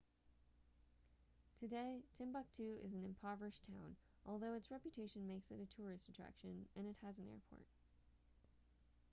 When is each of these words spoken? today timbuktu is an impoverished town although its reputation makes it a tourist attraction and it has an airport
today 1.59 2.01
timbuktu 2.15 2.79
is 2.83 2.91
an 2.95 3.05
impoverished 3.05 3.63
town 3.67 3.97
although 4.25 4.55
its 4.55 4.71
reputation 4.71 5.27
makes 5.27 5.51
it 5.51 5.59
a 5.61 5.75
tourist 5.79 6.09
attraction 6.09 6.65
and 6.75 6.87
it 6.87 6.95
has 7.03 7.19
an 7.19 7.27
airport 7.27 7.67